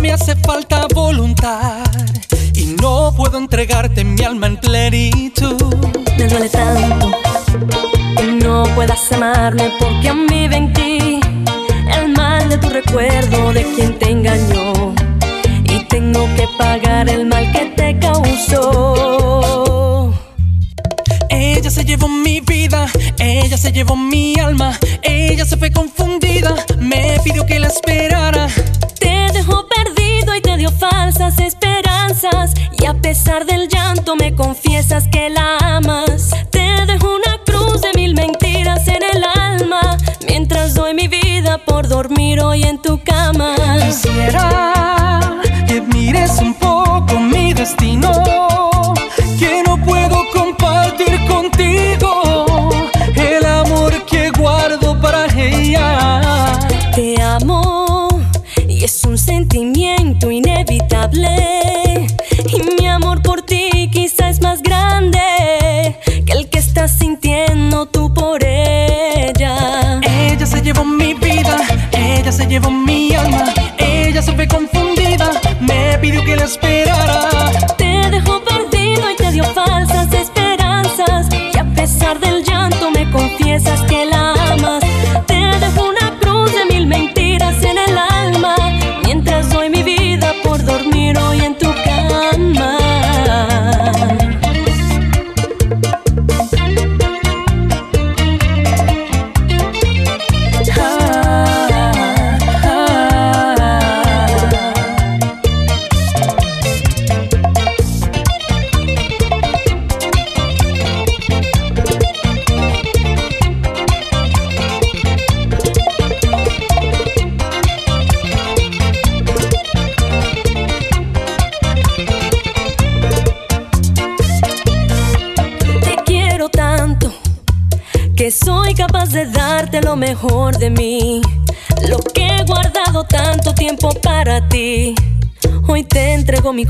me 0.00 0.12
hace 0.12 0.36
falta 0.36 0.86
voluntad 0.94 1.84
y 2.54 2.76
no 2.80 3.12
puedo 3.16 3.38
entregarte 3.38 4.04
mi 4.04 4.22
alma 4.22 4.46
en 4.46 4.56
plenitud. 4.56 5.76
Me 6.16 6.28
duele 6.28 6.48
tanto 6.48 7.10
que 8.16 8.26
no 8.44 8.64
puedas 8.74 9.12
amarme 9.12 9.72
porque 9.78 10.08
a 10.08 10.14
mí 10.14 10.46
ven 10.48 10.72
ti 10.72 11.20
el 11.96 12.12
mal 12.14 12.48
de 12.48 12.58
tu 12.58 12.68
recuerdo 12.68 13.52
de 13.52 13.64
quien 13.74 13.98
te 13.98 14.10
engañó 14.10 14.94
y 15.64 15.84
tengo 15.88 16.26
que 16.36 16.46
pagar 16.58 17.08
el 17.08 17.26
mal 17.26 17.50
que 17.52 17.66
te 17.76 17.98
causó. 17.98 19.02
Ella 21.30 21.70
se 21.70 21.84
llevó 21.84 22.08
mi 22.08 22.40
vida, 22.40 22.86
ella 23.18 23.56
se 23.56 23.72
llevó 23.72 23.96
mi 23.96 24.34
alma, 24.38 24.78
ella 25.02 25.44
se 25.44 25.56
fue 25.56 25.72
confundida, 25.72 26.54
me 26.78 27.18
pidió 27.24 27.46
que 27.46 27.58
la 27.58 27.68
esperara 27.68 28.48
pesar 33.28 33.44
del 33.44 33.68
llanto 33.68 34.16
me 34.16 34.34
confiesas 34.34 35.06
que 35.08 35.28
la 35.28 35.58
amas. 35.58 36.30
Te 36.50 36.86
dejo 36.86 37.14
una 37.14 37.38
cruz 37.44 37.82
de 37.82 37.92
mil 37.94 38.14
mentiras 38.14 38.88
en 38.88 39.02
el 39.02 39.22
alma, 39.22 39.98
mientras 40.26 40.72
doy 40.72 40.94
mi 40.94 41.08
vida 41.08 41.58
por 41.58 41.88
dormir 41.88 42.40
hoy 42.40 42.62
en 42.62 42.80
tu 42.80 42.98
cama. 43.04 43.54
Quisiera 43.84 45.42
que 45.66 45.82
mires 45.82 46.38
un 46.40 46.54
poco 46.54 47.20
mi 47.20 47.52
destino 47.52 48.12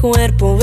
cuerpo. 0.00 0.57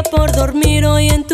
por 0.00 0.32
dormir 0.32 0.86
hoy 0.86 1.08
en 1.08 1.24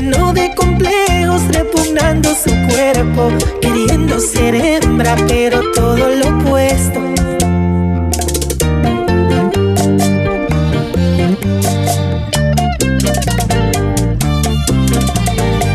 lleno 0.00 0.34
de 0.34 0.54
complejos, 0.54 1.40
repugnando 1.52 2.28
su 2.34 2.50
cuerpo, 2.68 3.30
queriendo 3.62 4.20
ser 4.20 4.54
hembra, 4.54 5.16
pero 5.26 5.62
todo 5.72 5.96
lo 5.96 6.28
opuesto. 6.36 7.00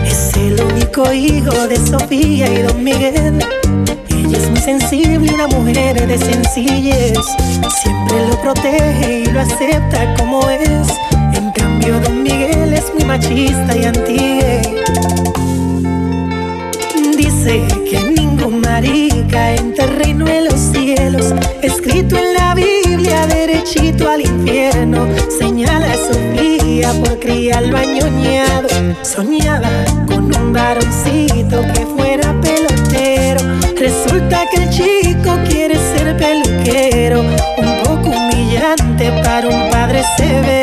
Es 0.05 0.37
el 0.37 0.61
único 0.61 1.11
hijo 1.11 1.67
de 1.67 1.77
Sofía 1.77 2.47
y 2.53 2.61
Don 2.61 2.83
Miguel. 2.83 3.43
Ella 4.09 4.37
es 4.37 4.49
muy 4.51 4.59
sensible, 4.59 5.33
una 5.33 5.47
mujer 5.47 6.05
de 6.07 6.17
sencillez. 6.19 7.17
Siempre 7.81 8.27
lo 8.27 8.39
protege 8.39 9.21
y 9.21 9.25
lo 9.25 9.39
acepta 9.39 10.13
como 10.19 10.47
es. 10.47 10.87
En 11.33 11.51
cambio, 11.53 11.99
Don 12.01 12.21
Miguel 12.21 12.73
muy 12.93 13.05
machista 13.05 13.77
y 13.77 13.85
anti 13.85 14.17
Dice 17.17 17.67
que 17.89 17.99
ningún 18.17 18.61
marica 18.61 19.55
entra 19.55 19.85
el 19.85 19.95
reino 19.97 20.27
en 20.27 20.45
los 20.45 20.59
cielos. 20.59 21.33
Escrito 21.61 22.17
en 22.17 22.33
la 22.33 22.55
Biblia, 22.55 23.27
derechito 23.27 24.09
al 24.09 24.21
infierno. 24.21 25.07
Señala 25.39 25.91
a 25.91 25.97
Sofía 25.97 26.93
por 27.03 27.19
criarlo 27.19 27.77
añoñado. 27.77 28.69
Soñaba 29.01 29.69
con 30.07 30.35
un 30.35 30.53
varoncito 30.53 31.61
que 31.73 31.85
fuera 31.85 32.33
pelotero. 32.41 33.41
Resulta 33.77 34.45
que 34.49 34.63
el 34.63 34.69
chico 34.69 35.37
quiere 35.47 35.75
ser 35.75 36.17
peluquero. 36.17 37.21
Un 37.21 37.83
poco 37.83 38.09
humillante 38.09 39.11
para 39.23 39.47
un 39.47 39.69
padre 39.69 40.03
severo 40.17 40.60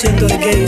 30% 0.00 0.28
de 0.28 0.38
gays 0.38 0.59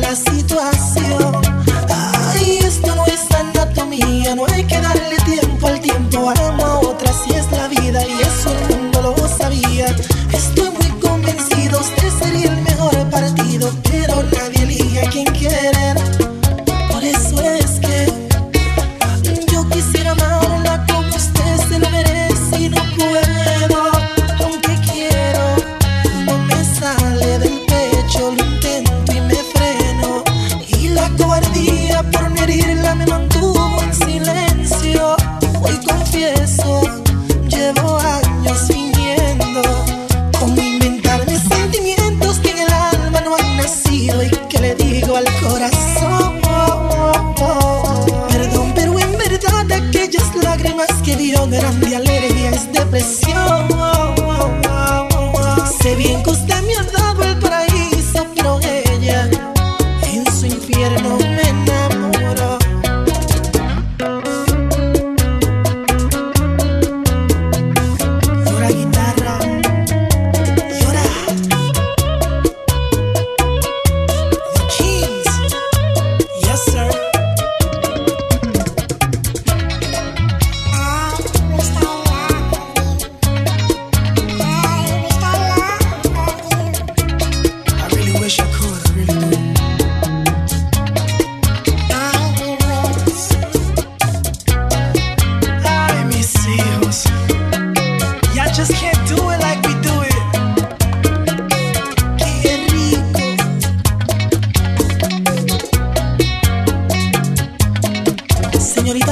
la 0.00 0.95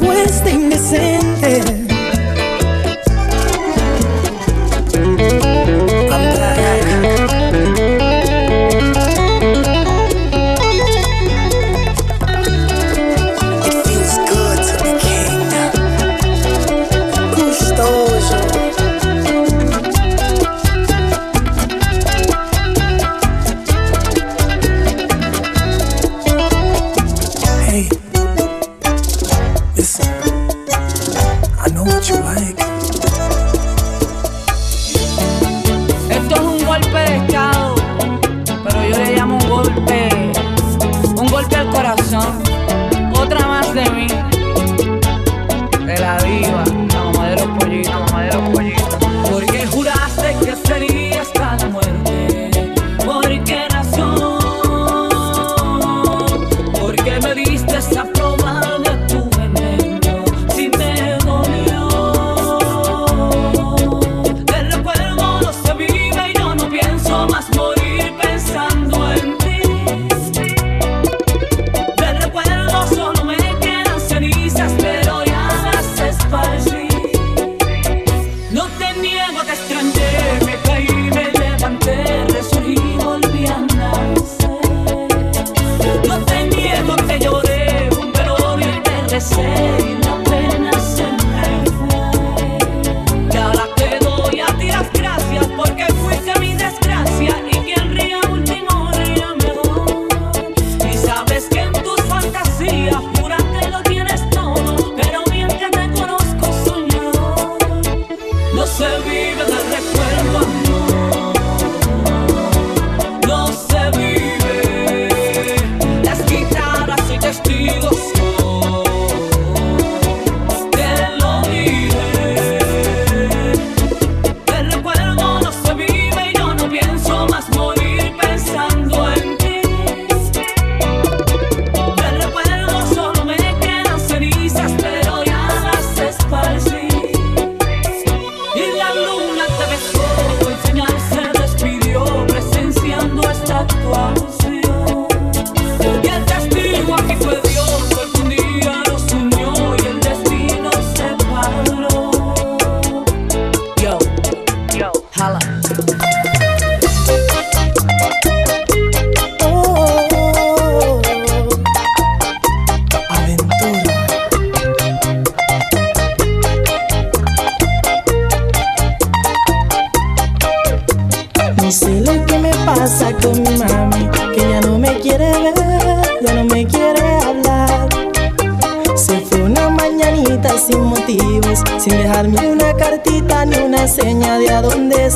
Esta 0.00 0.06
propuesta 0.06 0.50
indecente? 0.50 1.19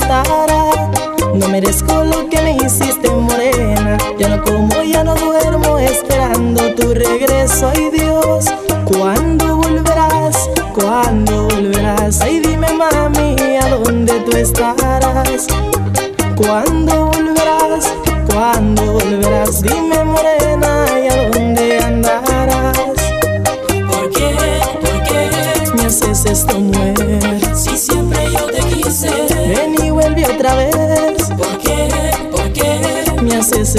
No 0.06 1.48
merezco 1.48 2.04
lo 2.04 2.28
que 2.28 2.40
me 2.42 2.56
hiciste, 2.56 3.10
morena. 3.10 3.96
Yo 4.18 4.28
no 4.28 4.44
como 4.44 4.83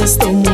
esto 0.05 0.44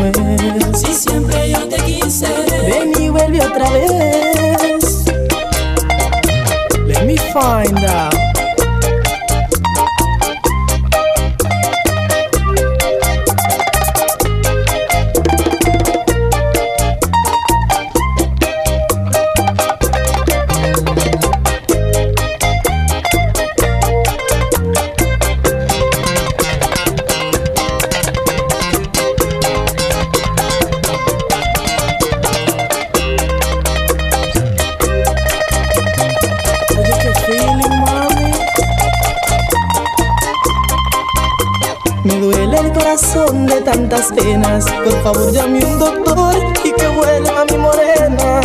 Por 44.02 45.04
favor, 45.04 45.32
llame 45.32 45.64
un 45.64 45.78
doctor 45.78 46.34
y 46.66 46.72
que 46.72 46.88
vuelva 46.88 47.46
mi 47.46 47.58
morena. 47.60 48.42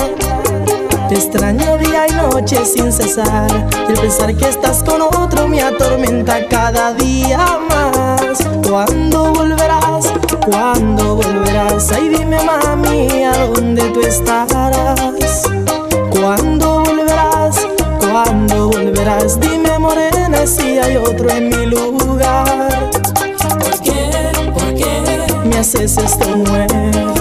Te 1.08 1.14
extraño 1.14 1.78
día 1.78 2.06
y 2.06 2.12
noche 2.12 2.62
sin 2.66 2.92
cesar. 2.92 3.48
Y 3.88 3.92
el 3.92 3.98
pensar 3.98 4.34
que 4.36 4.50
estás 4.50 4.82
con 4.82 5.00
otro 5.00 5.48
me 5.48 5.62
atormenta 5.62 6.46
cada 6.48 6.92
día 6.92 7.38
más. 7.70 8.38
¿Cuándo 8.68 9.32
volverás? 9.32 10.12
¿Cuándo 10.44 11.16
volverás? 11.16 11.90
Ay, 11.90 12.10
dime, 12.10 12.38
mami, 12.42 13.24
¿a 13.24 13.46
dónde 13.46 13.82
tú 13.92 14.02
estarás? 14.02 15.42
¿Cuándo 16.10 16.84
volverás? 16.84 17.66
¿Cuándo 17.98 18.68
volverás? 18.68 19.40
Dime, 19.40 19.78
morena, 19.78 20.46
si 20.46 20.78
hay 20.78 20.96
otro 20.96 21.30
en 21.30 21.48
mi 21.48 21.64
lugar 21.64 22.85
me 25.56 25.60
haces 25.60 25.96
esto, 25.96 26.36
mujer? 26.36 26.68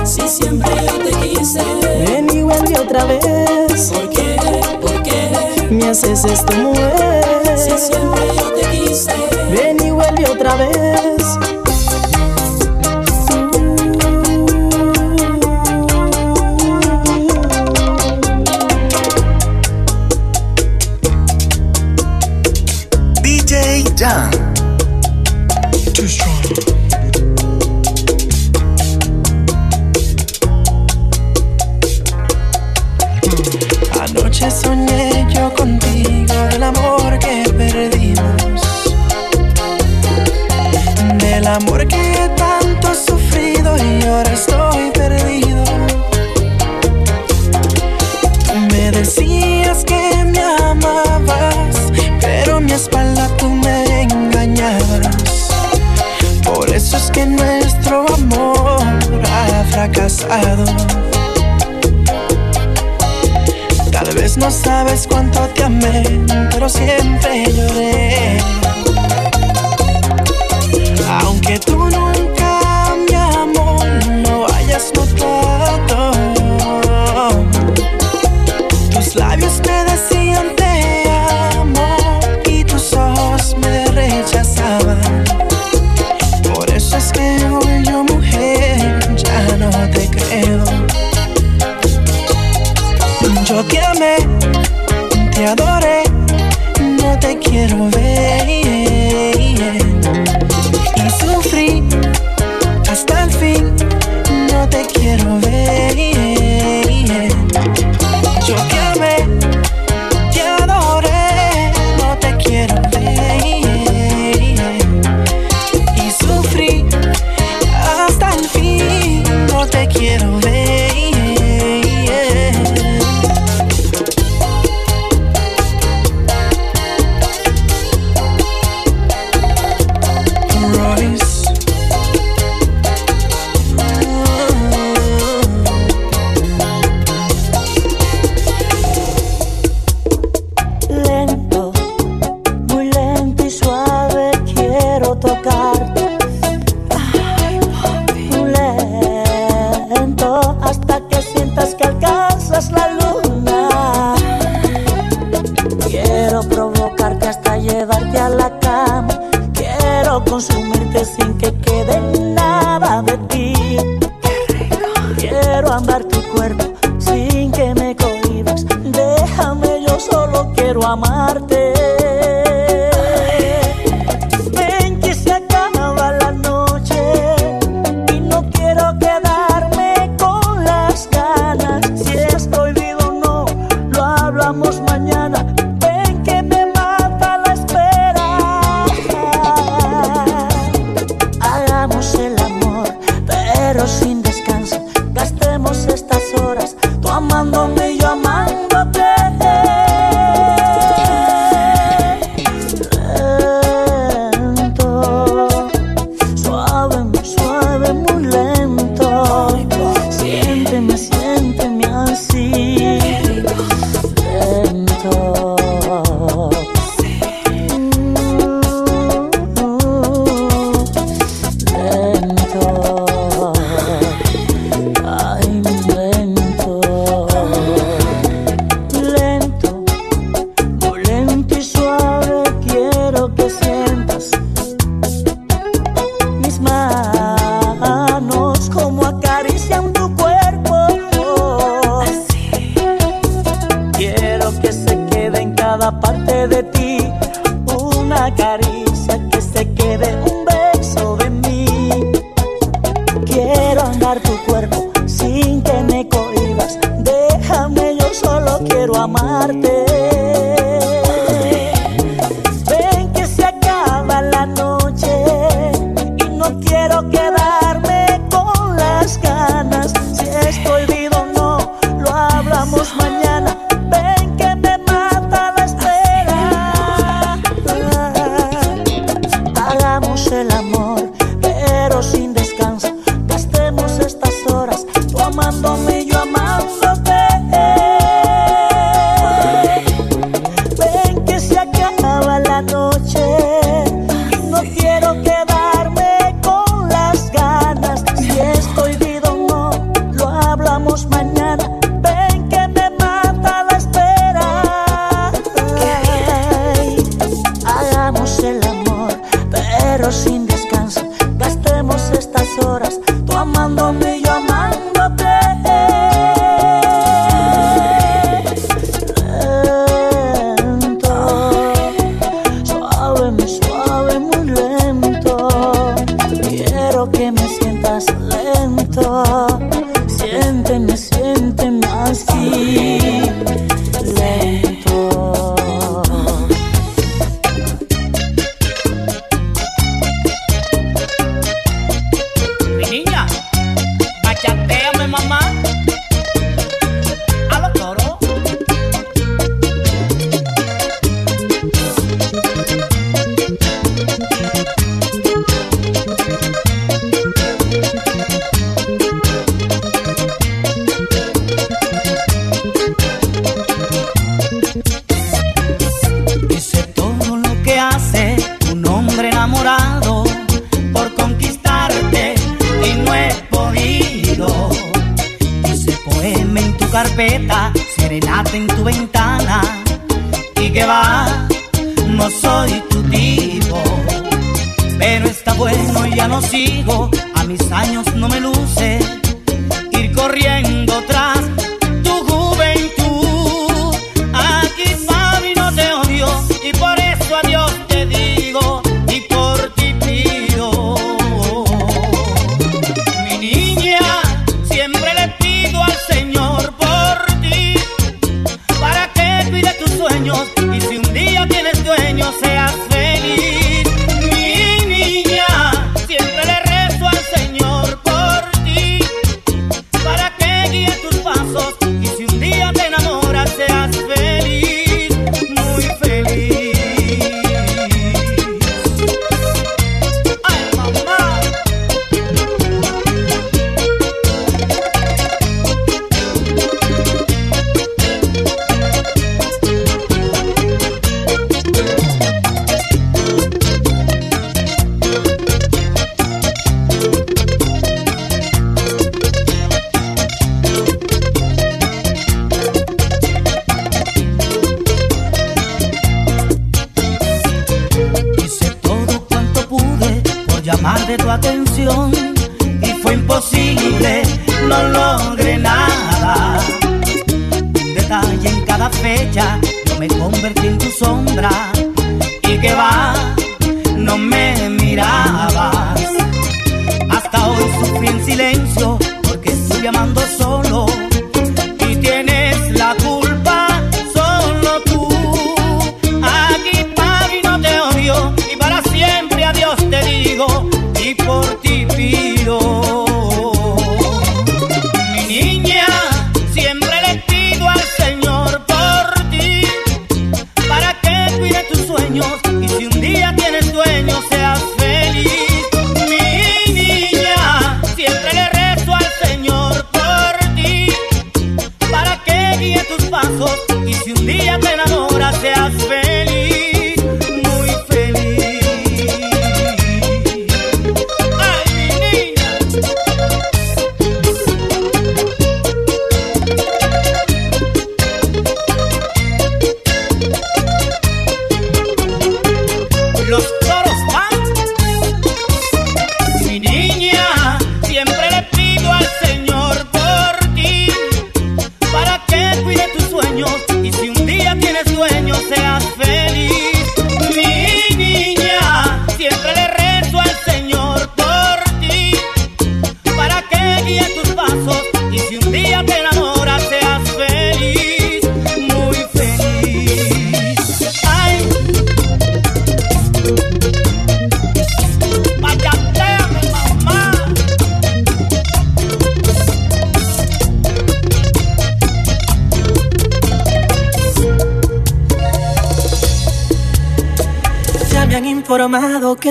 Si 0.04 0.28
siempre 0.28 0.70
yo 0.86 0.98
te 1.00 1.12
quise, 1.26 1.62
ven 2.06 2.28
y 2.34 2.42
vuelve 2.42 2.78
otra 2.78 3.06
vez. 3.06 3.92
¿Por 3.94 4.10
qué? 4.10 4.36
¿Por 4.82 5.04
qué? 5.04 5.68
Me 5.70 5.88
haces 5.88 6.26
esto, 6.26 6.54
mujer. 6.58 7.58
Si 7.58 7.78
siempre 7.78 8.22
yo 8.36 8.52
te 8.52 8.70
quise, 8.72 9.14
ven 9.52 9.78
y 9.86 9.92
vuelve 9.92 10.30
otra 10.30 10.54
vez. 10.56 11.55
siempre 66.70 67.46
lloré. 67.54 67.85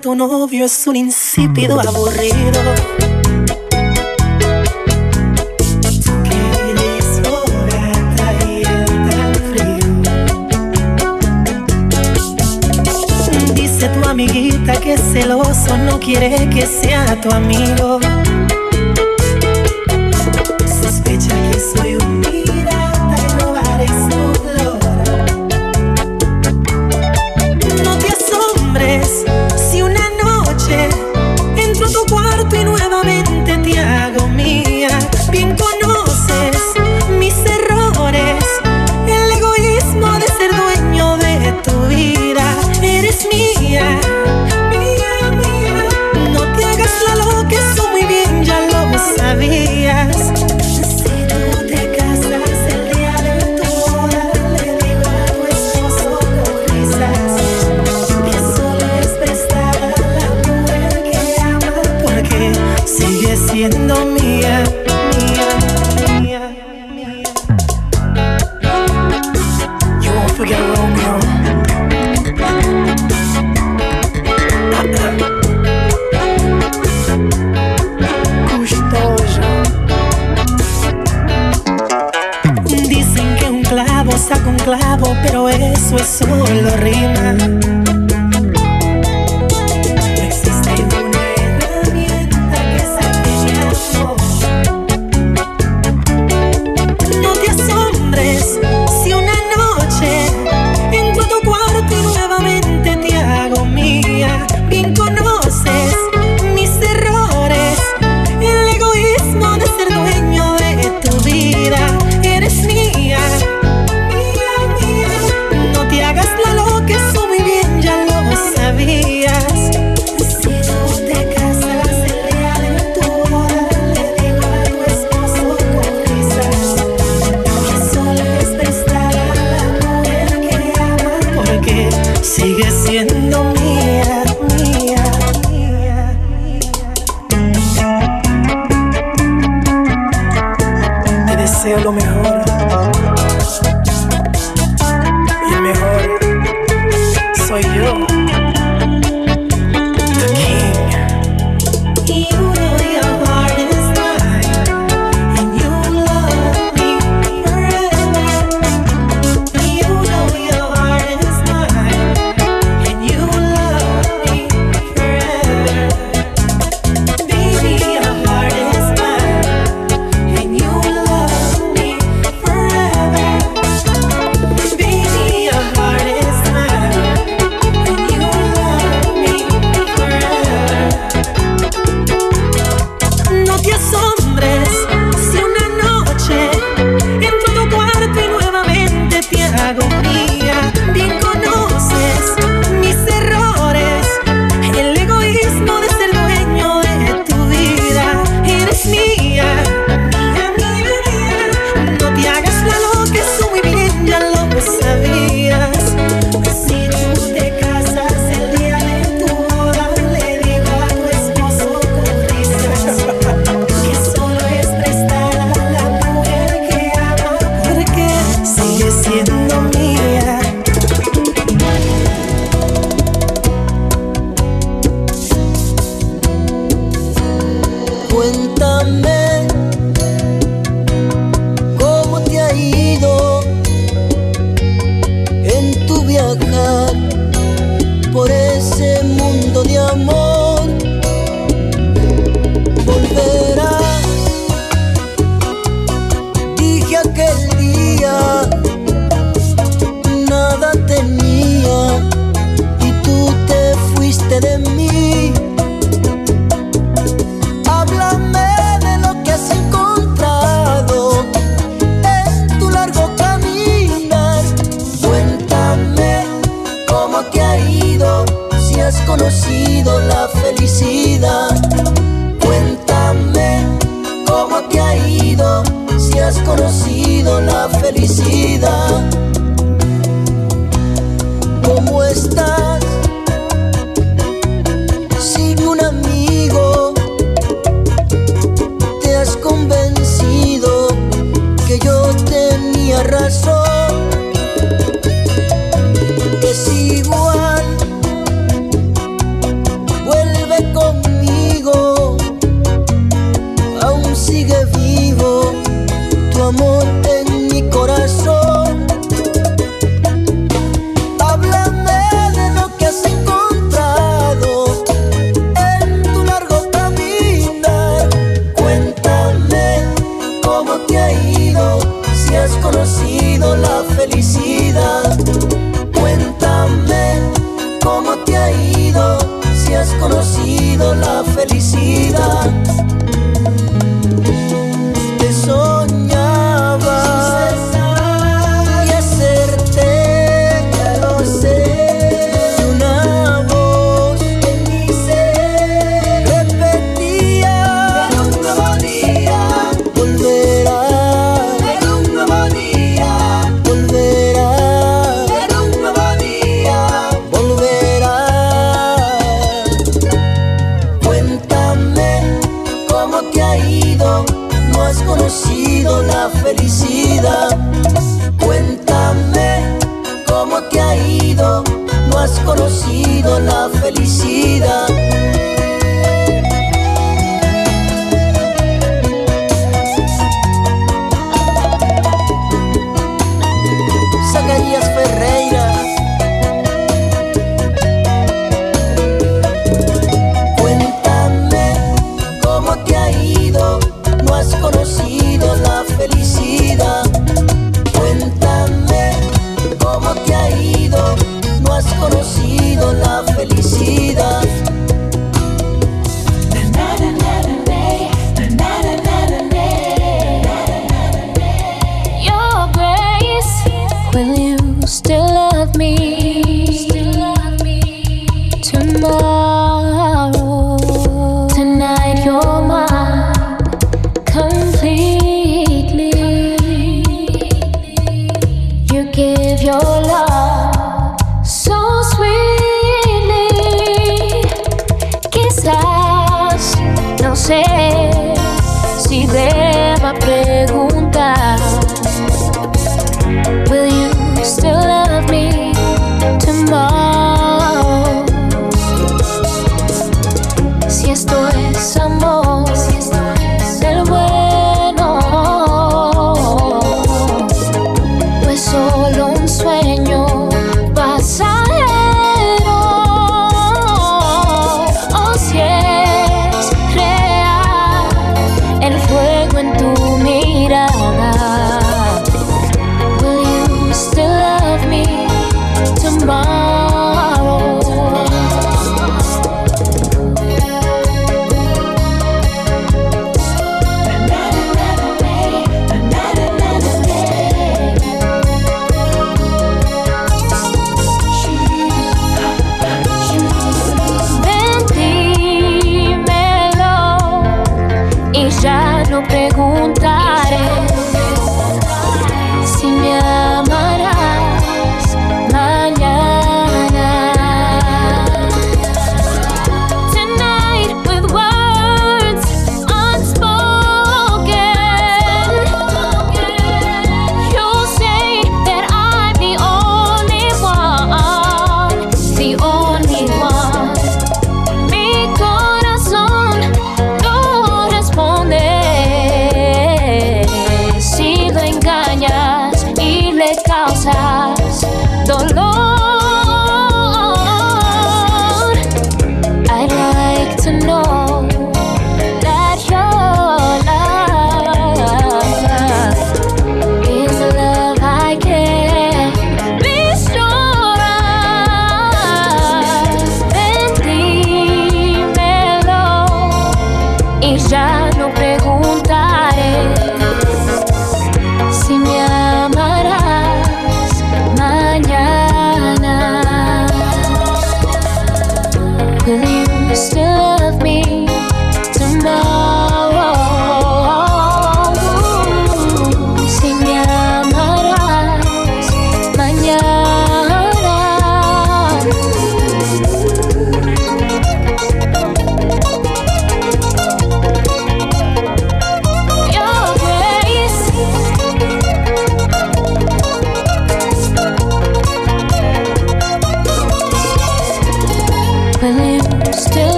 Tu 0.00 0.14
novio 0.14 0.64
es 0.64 0.86
un 0.86 0.96
insípido 0.96 1.78
aburrido. 1.78 2.60
Dice 13.54 13.88
tu 13.88 14.08
amiguita 14.08 14.80
que 14.80 14.96
celoso 14.96 15.76
no 15.76 16.00
quiere 16.00 16.48
que 16.48 16.66
sea 16.66 17.20
tu 17.20 17.30
amigo. 17.30 18.00
viéndome 63.60 64.29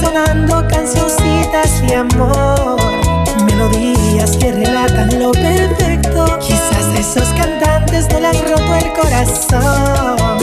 sonando 0.00 0.66
cancioncitas 0.68 1.80
de 1.86 1.94
amor, 1.94 2.76
melodías 3.46 4.36
que 4.36 4.52
relatan 4.52 5.18
lo 5.18 5.32
perfecto. 5.32 6.38
Quizás 6.40 6.86
esos 6.98 7.28
cantantes 7.34 8.08
no 8.10 8.20
le 8.20 8.28
han 8.28 8.42
roto 8.48 8.74
el 8.74 8.92
corazón. 8.92 10.33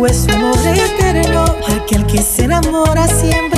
fuego 0.00 0.06
es 0.06 0.24
un 0.24 0.30
amor 0.30 0.56
eterno. 0.66 1.44
Aquel 1.68 2.06
que 2.06 2.18
se 2.18 2.44
enamora 2.44 3.06
siempre 3.06 3.49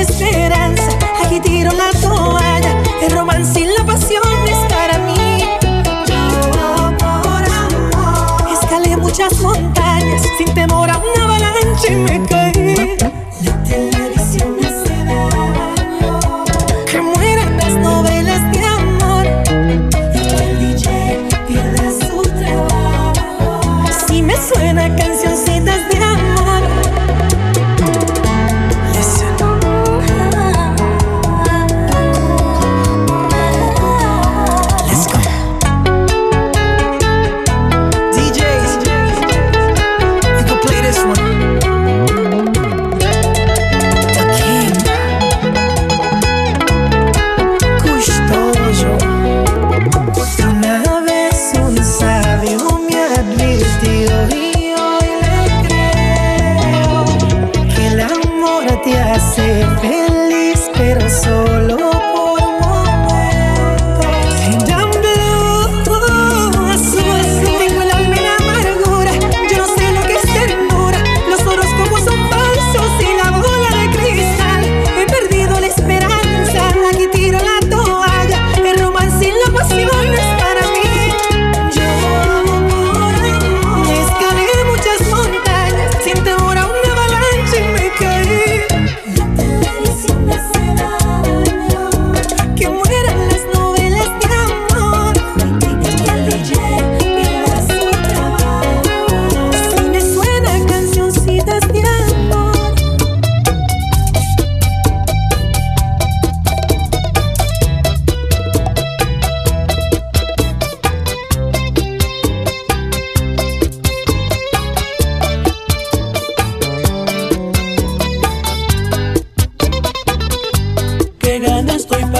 esperanza. 0.00 0.88
Aquí 1.24 1.40
tiro 1.40 1.70
la 1.72 1.90
toalla. 2.00 2.82
El 3.02 3.12
romance 3.12 3.60
y 3.60 3.64
la 3.64 3.84
pasión 3.84 4.22
es 4.46 4.58
para 4.72 4.98
mí. 4.98 5.44
Yo 6.06 6.16
amor. 6.86 7.44
Escalé 8.52 8.96
muchas 8.96 9.38
montañas 9.40 10.22
sin 10.38 10.52
temor 10.54 10.90
a 10.90 10.98
una 10.98 11.24
avalancha 11.24 11.92
y 11.92 11.96
me 11.96 12.26
caí. 12.26 12.39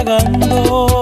pagando. 0.04 0.99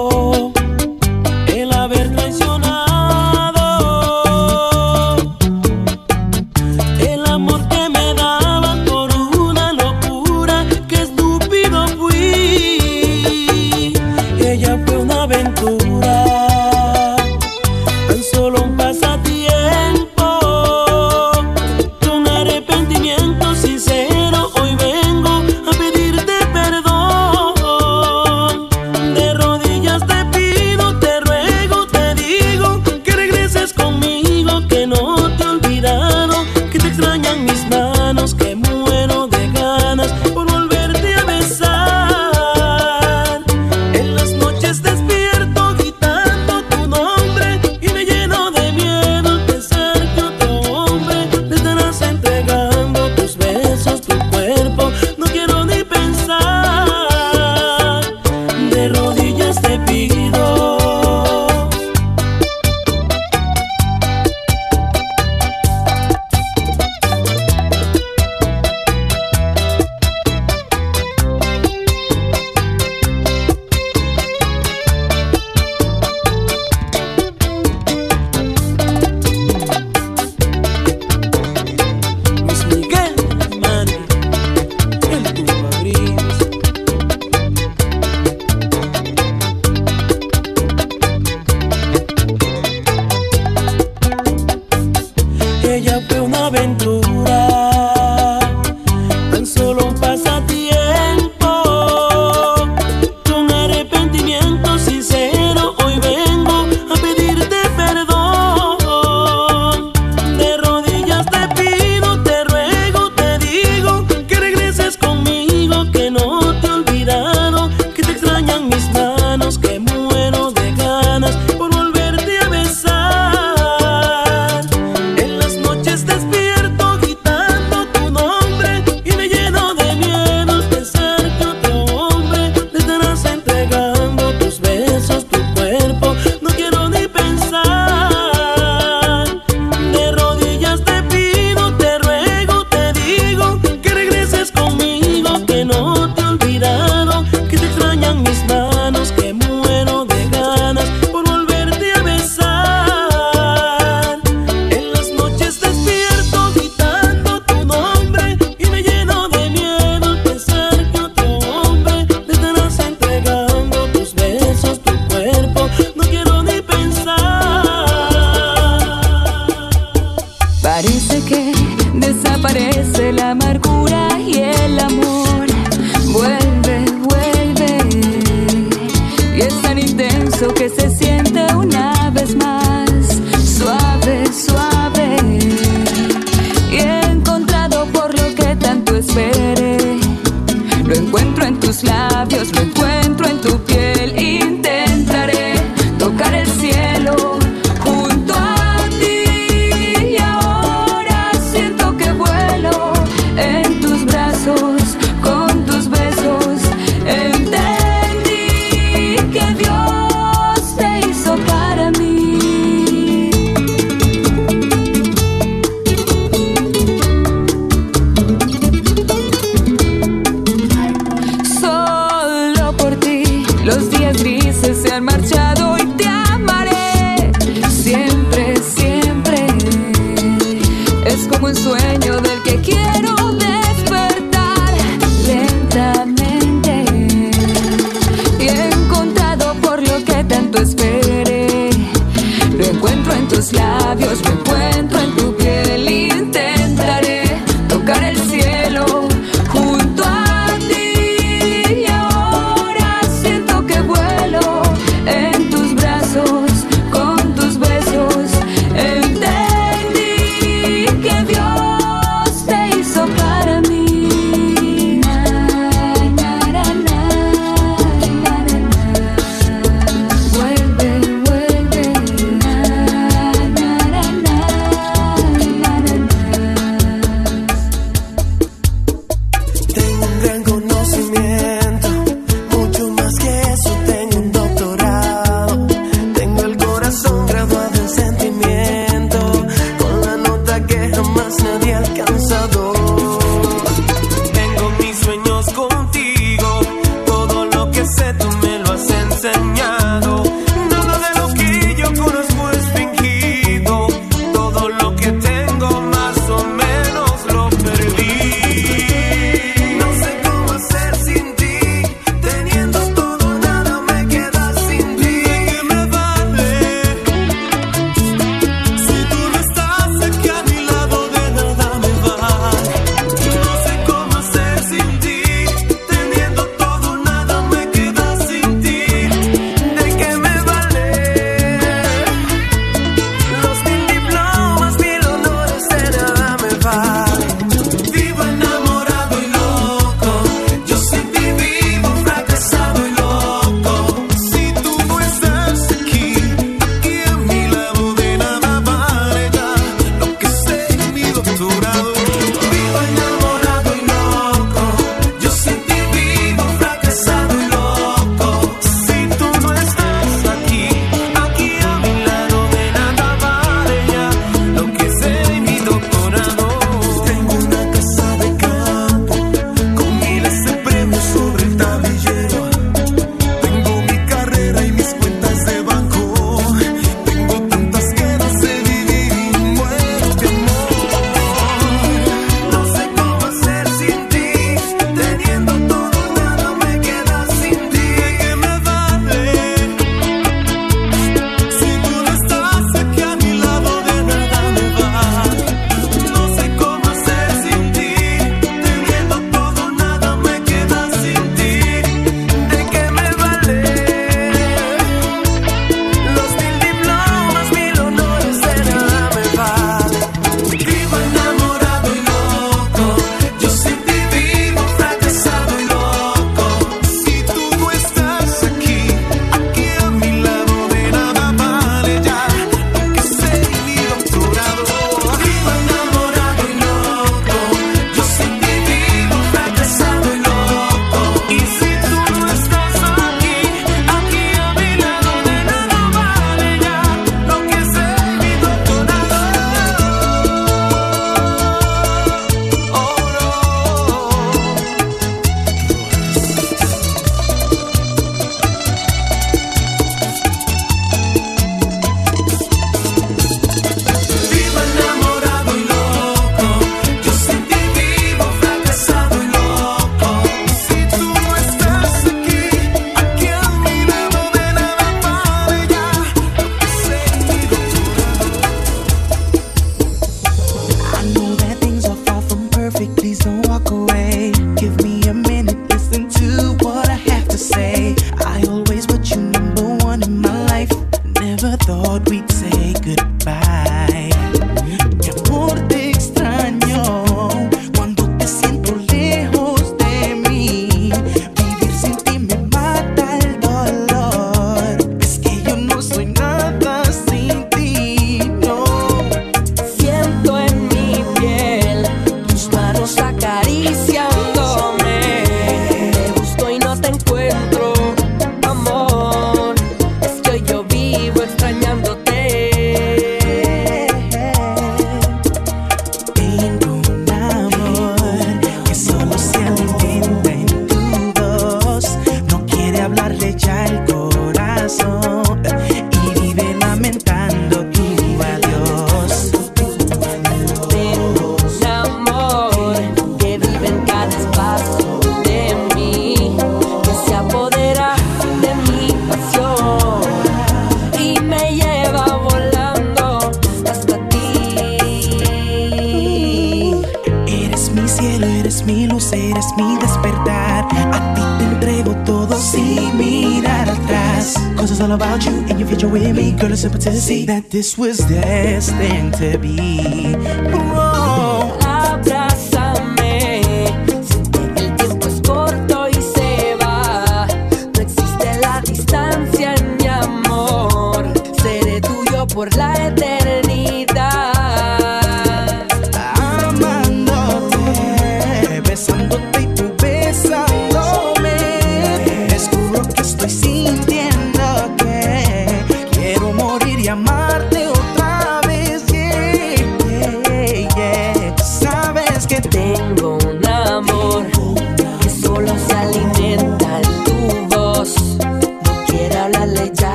mi 549.59 549.77
despertar. 549.77 550.65
A 550.91 551.13
ti 551.15 551.21
te 551.37 551.43
entrego 551.45 551.95
todo 552.05 552.35
sin 552.37 552.97
mirar 552.97 553.69
atrás. 553.69 554.35
Cause 554.55 554.71
it's 554.71 554.81
all 554.81 554.91
about 554.91 555.25
you 555.25 555.33
and 555.49 555.59
your 555.59 555.67
future 555.67 555.89
with 555.89 556.15
me. 556.15 556.31
Girl, 556.31 556.51
it's 556.51 556.61
simple 556.61 556.79
to 556.79 556.91
see 556.93 557.25
that 557.25 557.49
this 557.49 557.77
was 557.77 557.97
destined 558.07 559.13
to 559.15 559.37
be. 559.37 560.68